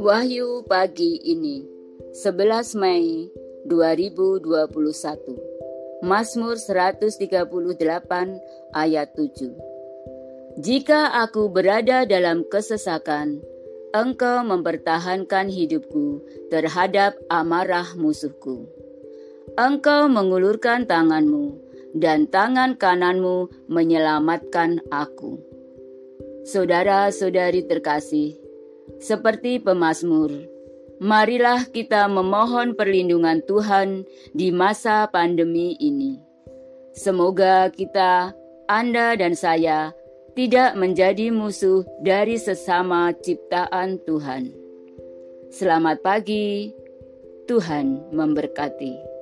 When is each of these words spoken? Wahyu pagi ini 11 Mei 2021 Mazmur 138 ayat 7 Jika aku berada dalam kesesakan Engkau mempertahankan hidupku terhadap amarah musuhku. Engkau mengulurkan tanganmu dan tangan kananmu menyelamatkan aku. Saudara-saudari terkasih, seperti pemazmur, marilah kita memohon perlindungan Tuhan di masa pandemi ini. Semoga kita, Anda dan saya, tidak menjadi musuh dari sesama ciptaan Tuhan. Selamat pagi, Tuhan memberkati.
Wahyu 0.00 0.64
pagi 0.64 1.20
ini 1.20 1.60
11 2.16 2.80
Mei 2.80 3.28
2021 3.68 6.00
Mazmur 6.00 6.56
138 6.56 7.20
ayat 8.72 9.12
7 9.12 10.64
Jika 10.64 11.20
aku 11.20 11.52
berada 11.52 12.08
dalam 12.08 12.48
kesesakan 12.48 13.44
Engkau 13.92 14.40
mempertahankan 14.40 15.52
hidupku 15.52 16.24
terhadap 16.48 17.12
amarah 17.28 17.92
musuhku. 17.92 18.64
Engkau 19.60 20.08
mengulurkan 20.08 20.88
tanganmu 20.88 21.65
dan 21.96 22.28
tangan 22.28 22.76
kananmu 22.76 23.48
menyelamatkan 23.72 24.84
aku. 24.92 25.40
Saudara-saudari 26.46 27.64
terkasih, 27.66 28.36
seperti 29.02 29.58
pemazmur, 29.58 30.30
marilah 31.02 31.66
kita 31.66 32.06
memohon 32.06 32.76
perlindungan 32.76 33.42
Tuhan 33.48 34.06
di 34.36 34.52
masa 34.54 35.08
pandemi 35.10 35.74
ini. 35.80 36.20
Semoga 36.94 37.72
kita, 37.72 38.30
Anda 38.70 39.18
dan 39.18 39.34
saya, 39.34 39.90
tidak 40.36 40.76
menjadi 40.76 41.32
musuh 41.32 41.82
dari 42.04 42.36
sesama 42.36 43.10
ciptaan 43.24 43.98
Tuhan. 44.04 44.52
Selamat 45.48 46.04
pagi, 46.04 46.70
Tuhan 47.48 48.12
memberkati. 48.12 49.15